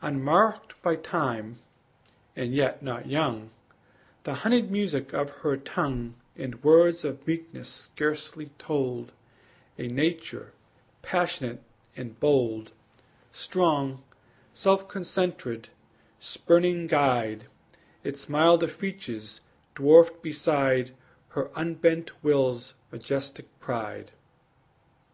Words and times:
Unmarked 0.00 0.80
by 0.80 0.96
time, 0.96 1.58
and 2.34 2.54
yet 2.54 2.82
not 2.82 3.06
young, 3.06 3.50
The 4.22 4.36
honeyed 4.36 4.70
music 4.70 5.12
of 5.12 5.28
her 5.42 5.58
tongue 5.58 6.14
And 6.36 6.64
words 6.64 7.04
of 7.04 7.26
meekness 7.26 7.68
scarcely 7.68 8.46
told 8.56 9.12
A 9.78 9.86
nature 9.88 10.54
passionate 11.02 11.62
and 11.94 12.18
bold, 12.18 12.70
Strong, 13.30 14.02
self 14.54 14.88
concentred, 14.88 15.66
spurning 16.18 16.86
guide, 16.86 17.44
Its 18.02 18.26
milder 18.26 18.68
features 18.68 19.42
dwarfed 19.74 20.22
beside 20.22 20.94
Her 21.36 21.50
unbent 21.54 22.24
will's 22.24 22.72
majestic 22.90 23.48
pride. 23.60 24.12